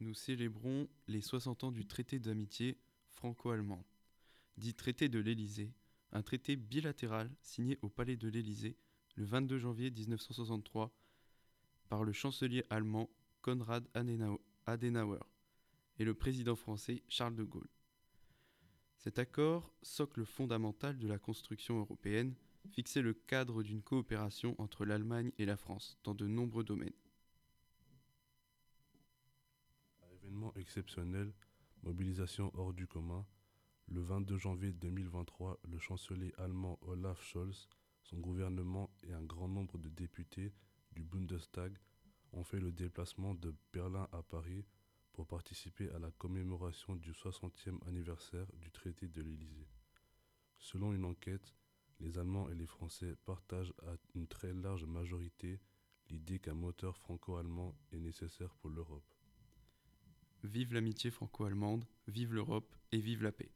[0.00, 2.78] nous célébrons les 60 ans du traité d'amitié
[3.10, 3.84] franco-allemand,
[4.56, 5.72] dit traité de l'Élysée,
[6.12, 8.76] un traité bilatéral signé au palais de l'Élysée
[9.16, 10.92] le 22 janvier 1963
[11.88, 13.10] par le chancelier allemand
[13.42, 13.86] Konrad
[14.66, 15.20] Adenauer
[15.98, 17.68] et le président français Charles de Gaulle.
[18.96, 22.34] Cet accord, socle fondamental de la construction européenne,
[22.70, 26.92] fixait le cadre d'une coopération entre l'Allemagne et la France dans de nombreux domaines.
[30.48, 31.32] Événement exceptionnel,
[31.82, 33.26] mobilisation hors du commun,
[33.88, 37.68] le 22 janvier 2023, le chancelier allemand Olaf Scholz,
[38.02, 40.52] son gouvernement et un grand nombre de députés
[40.92, 41.76] du Bundestag
[42.32, 44.64] ont fait le déplacement de Berlin à Paris
[45.12, 49.68] pour participer à la commémoration du 60e anniversaire du traité de l'Élysée.
[50.58, 51.54] Selon une enquête,
[52.00, 55.60] les Allemands et les Français partagent à une très large majorité
[56.10, 59.17] l'idée qu'un moteur franco-allemand est nécessaire pour l'Europe.
[60.44, 63.50] Vive l'amitié franco-allemande, vive l'Europe et vive la paix.